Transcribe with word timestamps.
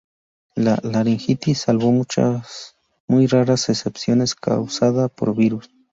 La 0.67 0.71
laringitis, 0.83 1.59
salvo 1.61 1.91
muy 1.91 3.27
raras 3.27 3.69
excepciones, 3.69 4.31
es 4.31 4.35
causada 4.35 5.09
por 5.09 5.35
virus. 5.35 5.69